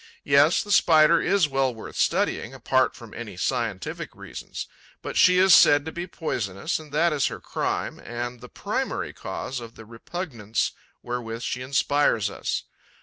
Yes, 0.23 0.63
the 0.63 0.71
Spider 0.71 1.21
is 1.21 1.47
well 1.47 1.75
worth 1.75 1.95
studying, 1.95 2.55
apart 2.55 2.95
from 2.95 3.13
any 3.13 3.37
scientific 3.37 4.15
reasons; 4.15 4.65
but 5.03 5.15
she 5.15 5.37
is 5.37 5.53
said 5.53 5.85
to 5.85 5.91
be 5.91 6.07
poisonous 6.07 6.79
and 6.79 6.91
that 6.91 7.13
is 7.13 7.27
her 7.27 7.39
crime 7.39 7.99
and 7.99 8.41
the 8.41 8.49
primary 8.49 9.13
cause 9.13 9.59
of 9.59 9.75
the 9.75 9.85
repugnance 9.85 10.71
wherewith 11.03 11.43
she 11.43 11.61
inspires 11.61 12.31
us. 12.31 12.63